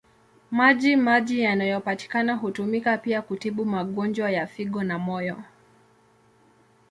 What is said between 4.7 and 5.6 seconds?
na moyo.